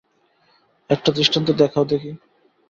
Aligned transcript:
একটা 0.89 1.09
দৃষ্টান্ত 1.11 1.47
দেখাও 1.57 1.85
দেখি। 1.85 2.11